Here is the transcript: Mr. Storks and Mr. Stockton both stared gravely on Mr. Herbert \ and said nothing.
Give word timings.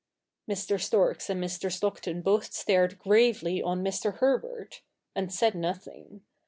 Mr. 0.49 0.81
Storks 0.81 1.29
and 1.29 1.39
Mr. 1.43 1.71
Stockton 1.71 2.23
both 2.23 2.51
stared 2.53 2.97
gravely 2.97 3.61
on 3.61 3.83
Mr. 3.83 4.15
Herbert 4.15 4.81
\ 4.99 5.15
and 5.15 5.31
said 5.31 5.53
nothing. 5.53 6.23